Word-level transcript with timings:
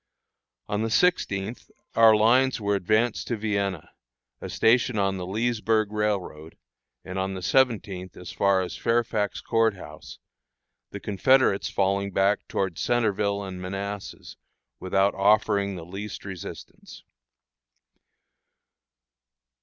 On 0.67 0.81
the 0.81 0.89
sixteenth 0.89 1.69
our 1.93 2.15
lines 2.15 2.59
were 2.59 2.73
advanced 2.73 3.27
to 3.27 3.37
Vienna, 3.37 3.91
a 4.41 4.49
station 4.49 4.97
on 4.97 5.17
the 5.17 5.27
Leesburg 5.27 5.91
Railroad, 5.91 6.57
and 7.05 7.19
on 7.19 7.35
the 7.35 7.43
seventeenth 7.43 8.17
as 8.17 8.31
far 8.31 8.61
as 8.63 8.75
Fairfax 8.75 9.41
Court 9.41 9.75
House, 9.75 10.17
the 10.89 10.99
Confederates 10.99 11.69
falling 11.69 12.09
back 12.11 12.47
toward 12.47 12.79
Centreville 12.79 13.43
and 13.43 13.61
Manassas 13.61 14.37
without 14.79 15.13
offering 15.13 15.75
the 15.75 15.85
least 15.85 16.25
resistance. 16.25 17.03